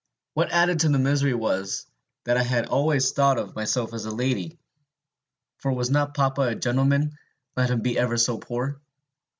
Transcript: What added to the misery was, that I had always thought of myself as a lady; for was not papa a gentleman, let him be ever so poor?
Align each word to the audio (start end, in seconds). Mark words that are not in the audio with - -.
What 0.33 0.51
added 0.51 0.79
to 0.79 0.89
the 0.89 0.97
misery 0.97 1.35
was, 1.35 1.85
that 2.23 2.35
I 2.35 2.41
had 2.41 2.65
always 2.65 3.11
thought 3.11 3.37
of 3.37 3.53
myself 3.55 3.93
as 3.93 4.05
a 4.05 4.09
lady; 4.09 4.57
for 5.59 5.71
was 5.71 5.91
not 5.91 6.15
papa 6.15 6.41
a 6.41 6.55
gentleman, 6.55 7.19
let 7.55 7.69
him 7.69 7.81
be 7.81 7.99
ever 7.99 8.17
so 8.17 8.39
poor? 8.39 8.81